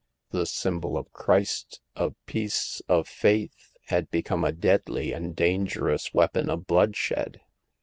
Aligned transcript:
The 0.31 0.47
symbol 0.47 0.97
of 0.97 1.13
Christ, 1.13 1.79
of 1.95 2.15
peace, 2.25 2.81
of 2.89 3.07
faith, 3.07 3.77
had 3.89 4.09
become 4.09 4.43
a 4.43 4.51
deadly 4.51 5.13
and 5.13 5.35
dangerous 5.35 6.11
weapon 6.11 6.49
of 6.49 6.65
bloodshed. 6.65 7.39